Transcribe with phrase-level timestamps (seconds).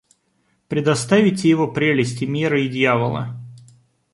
[0.67, 3.37] Предоставите его прелести мира и дьявола?